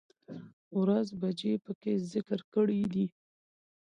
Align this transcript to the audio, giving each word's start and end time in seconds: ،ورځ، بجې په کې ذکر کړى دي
،ورځ، 0.79 1.07
بجې 1.21 1.53
په 1.65 1.71
کې 1.81 1.91
ذکر 2.11 2.39
کړى 2.53 2.81
دي 2.93 3.05